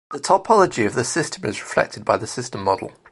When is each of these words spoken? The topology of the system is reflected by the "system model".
The 0.09 0.17
topology 0.17 0.87
of 0.87 0.95
the 0.95 1.03
system 1.03 1.45
is 1.45 1.61
reflected 1.61 2.03
by 2.05 2.17
the 2.17 2.25
"system 2.25 2.63
model". 2.63 2.91